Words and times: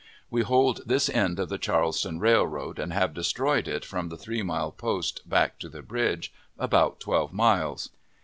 We 0.31 0.41
hold 0.41 0.81
this 0.87 1.09
end 1.09 1.37
of 1.39 1.49
the 1.49 1.59
Charleston 1.59 2.17
Railroad, 2.19 2.79
and 2.79 2.91
have 2.91 3.13
destroyed 3.13 3.67
it 3.67 3.85
from 3.85 4.09
the 4.09 4.17
three 4.17 4.41
mile 4.41 4.71
post 4.71 5.21
back 5.29 5.59
to 5.59 5.69
the 5.69 5.83
bridge 5.83 6.33
(about 6.57 6.99
twelve 6.99 7.31
miles). 7.31 7.91